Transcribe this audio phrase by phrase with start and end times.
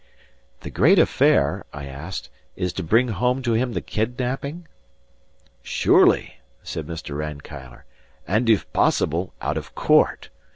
[0.61, 4.67] "The great affair," I asked, "is to bring home to him the kidnapping?"
[5.61, 7.15] "Surely," said Mr.
[7.15, 7.85] Rankeillor,
[8.27, 10.29] "and if possible, out of court.